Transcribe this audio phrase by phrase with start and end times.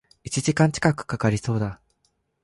[0.23, 1.79] 一時間近く掛かりそうだ